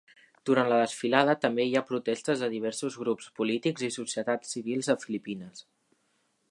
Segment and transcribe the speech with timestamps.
[0.49, 4.99] Durant la desfilada també hi ha protestes de diversos grups polítics i societats civils de
[5.05, 5.67] Filipines.